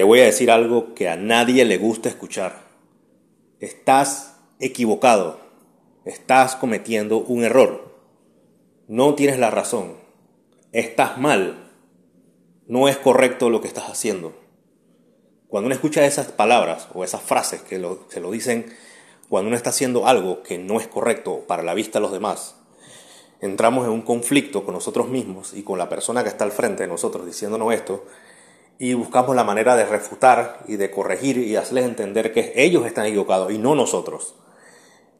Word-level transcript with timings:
te 0.00 0.04
voy 0.04 0.20
a 0.20 0.24
decir 0.24 0.50
algo 0.50 0.94
que 0.94 1.10
a 1.10 1.16
nadie 1.16 1.66
le 1.66 1.76
gusta 1.76 2.08
escuchar. 2.08 2.62
Estás 3.58 4.40
equivocado. 4.58 5.40
Estás 6.06 6.56
cometiendo 6.56 7.18
un 7.18 7.44
error. 7.44 8.00
No 8.88 9.14
tienes 9.14 9.38
la 9.38 9.50
razón. 9.50 9.98
Estás 10.72 11.18
mal. 11.18 11.70
No 12.66 12.88
es 12.88 12.96
correcto 12.96 13.50
lo 13.50 13.60
que 13.60 13.68
estás 13.68 13.90
haciendo. 13.90 14.32
Cuando 15.48 15.66
uno 15.66 15.74
escucha 15.74 16.06
esas 16.06 16.28
palabras 16.28 16.88
o 16.94 17.04
esas 17.04 17.20
frases 17.20 17.60
que 17.60 17.78
se 18.08 18.20
lo 18.22 18.30
dicen 18.30 18.74
cuando 19.28 19.48
uno 19.48 19.56
está 19.58 19.68
haciendo 19.68 20.06
algo 20.06 20.42
que 20.42 20.56
no 20.56 20.80
es 20.80 20.86
correcto 20.86 21.44
para 21.46 21.62
la 21.62 21.74
vista 21.74 21.98
de 21.98 22.04
los 22.04 22.12
demás, 22.12 22.56
entramos 23.42 23.84
en 23.84 23.92
un 23.92 24.00
conflicto 24.00 24.64
con 24.64 24.72
nosotros 24.72 25.10
mismos 25.10 25.52
y 25.52 25.62
con 25.62 25.78
la 25.78 25.90
persona 25.90 26.22
que 26.22 26.30
está 26.30 26.44
al 26.44 26.52
frente 26.52 26.84
de 26.84 26.88
nosotros 26.88 27.26
diciéndonos 27.26 27.74
esto 27.74 28.06
y 28.82 28.94
buscamos 28.94 29.36
la 29.36 29.44
manera 29.44 29.76
de 29.76 29.84
refutar 29.84 30.60
y 30.66 30.76
de 30.76 30.90
corregir 30.90 31.36
y 31.36 31.54
hacerles 31.54 31.84
entender 31.84 32.32
que 32.32 32.54
ellos 32.56 32.86
están 32.86 33.04
equivocados 33.04 33.52
y 33.52 33.58
no 33.58 33.74
nosotros. 33.74 34.36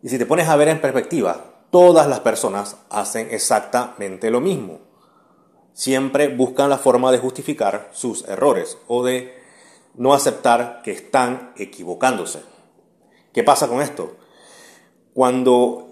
Y 0.02 0.08
si 0.08 0.16
te 0.16 0.24
pones 0.24 0.48
a 0.48 0.56
ver 0.56 0.68
en 0.68 0.80
perspectiva, 0.80 1.66
todas 1.68 2.08
las 2.08 2.20
personas 2.20 2.78
hacen 2.88 3.28
exactamente 3.30 4.30
lo 4.30 4.40
mismo. 4.40 4.78
Siempre 5.74 6.28
buscan 6.28 6.70
la 6.70 6.78
forma 6.78 7.12
de 7.12 7.18
justificar 7.18 7.90
sus 7.92 8.26
errores 8.26 8.78
o 8.88 9.04
de 9.04 9.38
no 9.94 10.14
aceptar 10.14 10.80
que 10.82 10.92
están 10.92 11.52
equivocándose. 11.58 12.40
¿Qué 13.34 13.44
pasa 13.44 13.68
con 13.68 13.82
esto? 13.82 14.16
Cuando 15.12 15.89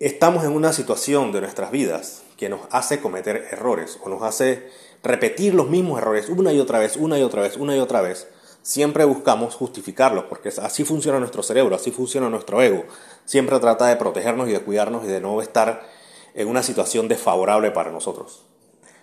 estamos 0.00 0.44
en 0.44 0.52
una 0.52 0.72
situación 0.72 1.30
de 1.30 1.42
nuestras 1.42 1.70
vidas 1.70 2.22
que 2.38 2.48
nos 2.48 2.62
hace 2.70 3.00
cometer 3.00 3.48
errores 3.52 3.98
o 4.02 4.08
nos 4.08 4.22
hace 4.22 4.70
repetir 5.02 5.54
los 5.54 5.68
mismos 5.68 6.00
errores 6.00 6.30
una 6.30 6.54
y 6.54 6.58
otra 6.58 6.78
vez, 6.78 6.96
una 6.96 7.18
y 7.18 7.22
otra 7.22 7.42
vez, 7.42 7.58
una 7.58 7.76
y 7.76 7.80
otra 7.80 8.00
vez, 8.00 8.26
siempre 8.62 9.04
buscamos 9.04 9.54
justificarlos, 9.54 10.24
porque 10.24 10.48
así 10.48 10.84
funciona 10.84 11.18
nuestro 11.18 11.42
cerebro, 11.42 11.76
así 11.76 11.90
funciona 11.90 12.30
nuestro 12.30 12.62
ego. 12.62 12.84
Siempre 13.26 13.60
trata 13.60 13.86
de 13.86 13.96
protegernos 13.96 14.48
y 14.48 14.52
de 14.52 14.60
cuidarnos 14.60 15.04
y 15.04 15.08
de 15.08 15.20
no 15.20 15.42
estar 15.42 15.86
en 16.32 16.48
una 16.48 16.62
situación 16.62 17.06
desfavorable 17.06 17.70
para 17.70 17.92
nosotros. 17.92 18.46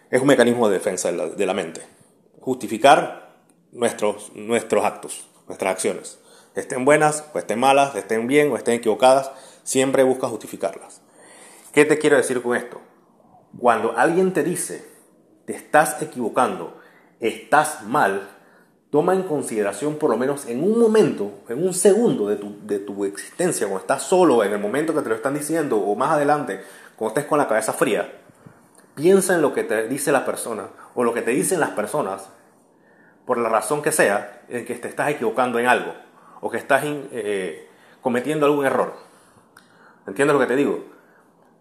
Es 0.09 0.19
un 0.21 0.27
mecanismo 0.27 0.67
de 0.67 0.75
defensa 0.75 1.11
de 1.11 1.45
la, 1.45 1.53
mente. 1.53 1.81
Justificar 2.39 3.35
nuestros, 3.71 4.31
nuestros 4.33 4.83
actos, 4.83 5.27
nuestras 5.47 5.73
acciones. 5.73 6.17
Estén 6.55 6.85
buenas 6.85 7.25
o 7.33 7.37
estén 7.39 7.59
malas, 7.59 7.95
estén 7.95 8.25
bien 8.25 8.51
o 8.51 8.57
estén 8.57 8.75
equivocadas, 8.75 9.31
siempre 9.67 10.03
busca 10.03 10.29
justificarlas. 10.29 11.01
¿Qué 11.73 11.83
te 11.83 11.99
quiero 11.99 12.15
decir 12.15 12.41
con 12.41 12.55
esto? 12.55 12.79
Cuando 13.59 13.97
alguien 13.97 14.31
te 14.31 14.41
dice, 14.41 14.87
te 15.45 15.53
estás 15.53 16.01
equivocando, 16.01 16.79
estás 17.19 17.83
mal, 17.83 18.29
toma 18.91 19.13
en 19.13 19.23
consideración 19.23 19.95
por 19.95 20.09
lo 20.09 20.15
menos 20.15 20.45
en 20.45 20.63
un 20.63 20.79
momento, 20.79 21.43
en 21.49 21.61
un 21.61 21.73
segundo 21.73 22.29
de 22.29 22.37
tu, 22.37 22.65
de 22.65 22.79
tu 22.79 23.03
existencia, 23.03 23.67
cuando 23.67 23.81
estás 23.81 24.03
solo, 24.03 24.41
en 24.45 24.53
el 24.53 24.59
momento 24.59 24.95
que 24.95 25.01
te 25.01 25.09
lo 25.09 25.15
están 25.15 25.33
diciendo, 25.33 25.77
o 25.77 25.95
más 25.95 26.11
adelante, 26.11 26.61
cuando 26.95 27.19
estés 27.19 27.29
con 27.29 27.37
la 27.37 27.49
cabeza 27.49 27.73
fría, 27.73 28.21
piensa 28.95 29.35
en 29.35 29.41
lo 29.41 29.53
que 29.53 29.65
te 29.65 29.89
dice 29.89 30.13
la 30.13 30.25
persona, 30.25 30.69
o 30.95 31.03
lo 31.03 31.13
que 31.13 31.23
te 31.23 31.31
dicen 31.31 31.59
las 31.59 31.71
personas, 31.71 32.29
por 33.25 33.37
la 33.37 33.49
razón 33.49 33.81
que 33.81 33.91
sea, 33.91 34.43
en 34.47 34.65
que 34.65 34.75
te 34.75 34.87
estás 34.87 35.09
equivocando 35.09 35.59
en 35.59 35.67
algo, 35.67 35.93
o 36.39 36.49
que 36.49 36.57
estás 36.57 36.83
eh, 36.85 37.67
cometiendo 38.01 38.45
algún 38.45 38.65
error. 38.65 39.06
¿Entiendes 40.07 40.33
lo 40.33 40.39
que 40.39 40.47
te 40.47 40.55
digo? 40.55 40.79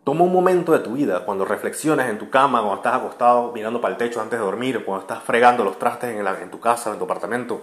Toma 0.05 0.23
un 0.23 0.33
momento 0.33 0.71
de 0.71 0.79
tu 0.79 0.93
vida, 0.93 1.25
cuando 1.25 1.45
reflexionas 1.45 2.09
en 2.09 2.17
tu 2.17 2.31
cama, 2.31 2.61
cuando 2.61 2.77
estás 2.77 2.95
acostado 2.95 3.51
mirando 3.51 3.81
para 3.81 3.93
el 3.93 3.99
techo 3.99 4.21
antes 4.21 4.39
de 4.39 4.45
dormir, 4.45 4.85
cuando 4.85 5.03
estás 5.03 5.21
fregando 5.25 5.65
los 5.65 5.81
trastes 5.81 6.17
en, 6.17 6.51
tu 6.51 6.61
casa, 6.61 6.93
en 6.93 6.99
tu 6.99 7.05
apartamento, 7.05 7.63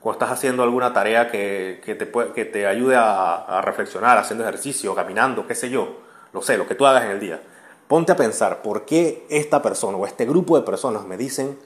cuando 0.00 0.24
estás 0.24 0.38
haciendo 0.38 0.62
alguna 0.62 0.94
tarea 0.94 1.30
que, 1.30 1.82
te, 1.84 2.32
que 2.32 2.44
te 2.46 2.66
ayude 2.66 2.96
a, 2.96 3.34
a, 3.34 3.60
reflexionar, 3.60 4.16
haciendo 4.16 4.42
ejercicio, 4.42 4.94
caminando, 4.94 5.46
qué 5.46 5.54
sé 5.54 5.68
yo, 5.68 5.98
lo 6.32 6.40
sé, 6.40 6.56
lo 6.56 6.66
que 6.66 6.74
tú 6.74 6.86
hagas 6.86 7.04
en 7.04 7.10
el 7.10 7.20
día. 7.20 7.42
Ponte 7.86 8.12
a 8.12 8.16
pensar 8.16 8.62
por 8.62 8.86
qué 8.86 9.26
esta 9.28 9.60
persona 9.60 9.98
o 9.98 10.06
este 10.06 10.24
grupo 10.24 10.56
de 10.56 10.62
personas 10.62 11.04
me 11.04 11.18
dicen 11.18 11.58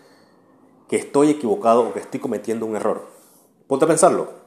que 0.88 0.96
estoy 0.96 1.30
equivocado 1.30 1.82
o 1.82 1.92
que 1.92 2.00
estoy 2.00 2.18
cometiendo 2.18 2.66
un 2.66 2.74
error. 2.74 3.06
Ponte 3.68 3.84
a 3.84 3.88
pensarlo. 3.88 4.45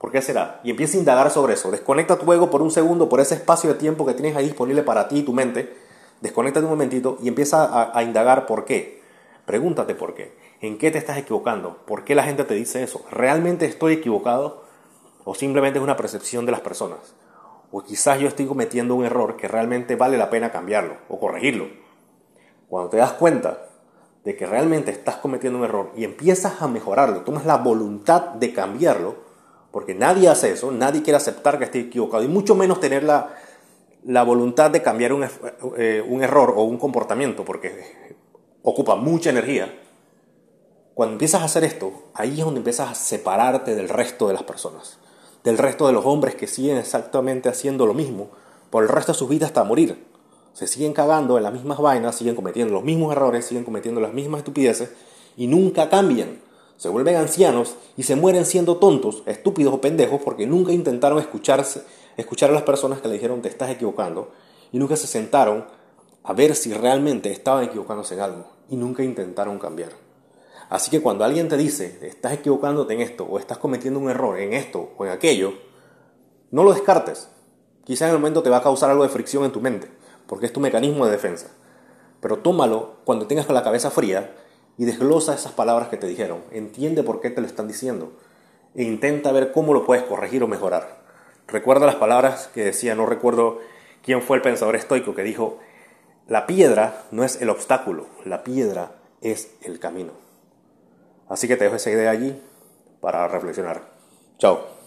¿Por 0.00 0.10
qué 0.10 0.22
será? 0.22 0.62
Y 0.64 0.70
empieza 0.70 0.96
a 0.96 1.00
indagar 1.00 1.30
sobre 1.30 1.52
eso. 1.52 1.70
Desconecta 1.70 2.18
tu 2.18 2.32
ego 2.32 2.48
por 2.48 2.62
un 2.62 2.70
segundo, 2.70 3.10
por 3.10 3.20
ese 3.20 3.34
espacio 3.34 3.68
de 3.68 3.78
tiempo 3.78 4.06
que 4.06 4.14
tienes 4.14 4.34
ahí 4.34 4.46
disponible 4.46 4.82
para 4.82 5.08
ti 5.08 5.18
y 5.18 5.22
tu 5.22 5.34
mente. 5.34 5.76
Desconecta 6.22 6.60
un 6.60 6.70
momentito 6.70 7.18
y 7.22 7.28
empieza 7.28 7.92
a, 7.94 8.02
indagar 8.02 8.46
por 8.46 8.64
qué. 8.64 9.02
Pregúntate 9.44 9.94
por 9.94 10.14
qué. 10.14 10.34
¿En 10.62 10.78
qué 10.78 10.90
te 10.90 10.96
estás 10.96 11.18
equivocando? 11.18 11.76
¿Por 11.84 12.04
qué 12.04 12.14
la 12.14 12.22
gente 12.22 12.44
te 12.44 12.54
dice 12.54 12.82
eso? 12.82 13.04
¿Realmente 13.10 13.66
estoy 13.66 13.92
equivocado? 13.92 14.64
¿O 15.24 15.34
simplemente 15.34 15.78
es 15.78 15.82
una 15.82 15.98
percepción 15.98 16.46
de 16.46 16.52
las 16.52 16.62
personas? 16.62 17.14
O 17.70 17.82
quizás 17.82 18.18
yo 18.20 18.28
estoy 18.28 18.46
cometiendo 18.46 18.94
un 18.94 19.04
error 19.04 19.36
que 19.36 19.48
realmente 19.48 19.96
vale 19.96 20.16
la 20.16 20.30
pena 20.30 20.50
cambiarlo 20.50 20.96
o 21.10 21.20
corregirlo. 21.20 21.68
Cuando 22.70 22.88
te 22.88 22.96
das 22.96 23.12
cuenta 23.12 23.66
de 24.24 24.34
que 24.34 24.46
realmente 24.46 24.92
estás 24.92 25.16
cometiendo 25.16 25.58
un 25.58 25.66
error 25.66 25.92
y 25.94 26.04
empiezas 26.04 26.62
a 26.62 26.68
mejorarlo, 26.68 27.20
tomas 27.20 27.44
la 27.44 27.58
voluntad 27.58 28.28
de 28.30 28.54
cambiarlo, 28.54 29.29
porque 29.70 29.94
nadie 29.94 30.28
hace 30.28 30.52
eso, 30.52 30.70
nadie 30.70 31.02
quiere 31.02 31.16
aceptar 31.16 31.58
que 31.58 31.64
esté 31.64 31.80
equivocado 31.80 32.22
y 32.22 32.28
mucho 32.28 32.54
menos 32.54 32.80
tener 32.80 33.04
la, 33.04 33.34
la 34.04 34.22
voluntad 34.22 34.70
de 34.70 34.82
cambiar 34.82 35.12
un, 35.12 35.26
eh, 35.76 36.04
un, 36.06 36.22
error 36.22 36.54
o 36.56 36.64
un 36.64 36.78
comportamiento, 36.78 37.44
porque 37.44 38.16
ocupa 38.62 38.96
mucha 38.96 39.30
energía. 39.30 39.78
Cuando 40.94 41.12
empiezas 41.14 41.42
a 41.42 41.44
hacer 41.44 41.64
esto, 41.64 42.10
ahí 42.14 42.38
es 42.38 42.44
donde 42.44 42.58
empiezas 42.58 42.90
a 42.90 42.94
separarte 42.94 43.74
del 43.74 43.88
resto 43.88 44.28
de 44.28 44.34
las 44.34 44.42
personas, 44.42 44.98
del 45.44 45.56
resto 45.56 45.86
de 45.86 45.92
los 45.92 46.04
hombres 46.04 46.34
que 46.34 46.46
siguen 46.46 46.76
exactamente 46.76 47.48
haciendo 47.48 47.86
lo 47.86 47.94
mismo 47.94 48.30
por 48.70 48.82
el 48.82 48.88
resto 48.88 49.12
de 49.12 49.18
sus 49.18 49.28
vidas 49.28 49.50
hasta 49.50 49.64
morir. 49.64 50.04
Se 50.52 50.66
siguen 50.66 50.92
cagando 50.92 51.36
en 51.36 51.44
las 51.44 51.52
mismas 51.52 51.78
vainas, 51.78 52.16
siguen 52.16 52.34
cometiendo 52.34 52.74
los 52.74 52.82
mismos 52.82 53.12
errores, 53.12 53.46
siguen 53.46 53.64
cometiendo 53.64 54.00
las 54.00 54.12
mismas 54.12 54.40
estupideces 54.40 54.90
y 55.36 55.46
nunca 55.46 55.88
cambian 55.88 56.40
se 56.80 56.88
vuelven 56.88 57.16
ancianos 57.16 57.76
y 57.98 58.04
se 58.04 58.16
mueren 58.16 58.46
siendo 58.46 58.78
tontos, 58.78 59.22
estúpidos 59.26 59.74
o 59.74 59.82
pendejos 59.82 60.22
porque 60.24 60.46
nunca 60.46 60.72
intentaron 60.72 61.18
escucharse, 61.18 61.82
escuchar 62.16 62.48
a 62.48 62.54
las 62.54 62.62
personas 62.62 63.02
que 63.02 63.08
le 63.08 63.14
dijeron 63.16 63.42
te 63.42 63.50
estás 63.50 63.68
equivocando 63.68 64.30
y 64.72 64.78
nunca 64.78 64.96
se 64.96 65.06
sentaron 65.06 65.66
a 66.22 66.32
ver 66.32 66.56
si 66.56 66.72
realmente 66.72 67.30
estaban 67.32 67.64
equivocándose 67.64 68.14
en 68.14 68.20
algo 68.20 68.46
y 68.70 68.76
nunca 68.76 69.04
intentaron 69.04 69.58
cambiar. 69.58 69.90
Así 70.70 70.90
que 70.90 71.02
cuando 71.02 71.22
alguien 71.22 71.50
te 71.50 71.58
dice 71.58 71.98
estás 72.00 72.32
equivocándote 72.32 72.94
en 72.94 73.02
esto 73.02 73.24
o 73.24 73.38
estás 73.38 73.58
cometiendo 73.58 74.00
un 74.00 74.08
error 74.08 74.38
en 74.38 74.54
esto 74.54 74.94
o 74.96 75.04
en 75.04 75.12
aquello, 75.12 75.52
no 76.50 76.64
lo 76.64 76.72
descartes. 76.72 77.28
Quizá 77.84 78.06
en 78.06 78.12
el 78.12 78.18
momento 78.20 78.42
te 78.42 78.48
va 78.48 78.56
a 78.56 78.62
causar 78.62 78.88
algo 78.88 79.02
de 79.02 79.10
fricción 79.10 79.44
en 79.44 79.52
tu 79.52 79.60
mente, 79.60 79.90
porque 80.26 80.46
es 80.46 80.52
tu 80.54 80.60
mecanismo 80.60 81.04
de 81.04 81.12
defensa. 81.12 81.48
Pero 82.22 82.38
tómalo 82.38 83.00
cuando 83.04 83.26
tengas 83.26 83.46
la 83.50 83.62
cabeza 83.62 83.90
fría 83.90 84.34
y 84.78 84.84
desglosa 84.84 85.34
esas 85.34 85.52
palabras 85.52 85.88
que 85.88 85.96
te 85.96 86.06
dijeron. 86.06 86.42
Entiende 86.50 87.02
por 87.02 87.20
qué 87.20 87.30
te 87.30 87.40
lo 87.40 87.46
están 87.46 87.68
diciendo 87.68 88.12
e 88.74 88.82
intenta 88.82 89.32
ver 89.32 89.52
cómo 89.52 89.74
lo 89.74 89.84
puedes 89.84 90.04
corregir 90.04 90.42
o 90.42 90.48
mejorar. 90.48 91.00
Recuerda 91.48 91.86
las 91.86 91.96
palabras 91.96 92.48
que 92.54 92.64
decía, 92.64 92.94
no 92.94 93.06
recuerdo 93.06 93.58
quién 94.02 94.22
fue 94.22 94.36
el 94.36 94.42
pensador 94.42 94.76
estoico 94.76 95.14
que 95.14 95.22
dijo, 95.22 95.58
la 96.28 96.46
piedra 96.46 97.04
no 97.10 97.24
es 97.24 97.40
el 97.42 97.50
obstáculo, 97.50 98.06
la 98.24 98.44
piedra 98.44 98.92
es 99.20 99.50
el 99.62 99.80
camino. 99.80 100.12
Así 101.28 101.48
que 101.48 101.56
te 101.56 101.64
dejo 101.64 101.76
esa 101.76 101.90
idea 101.90 102.10
allí 102.10 102.40
para 103.00 103.26
reflexionar. 103.28 103.82
Chao. 104.38 104.79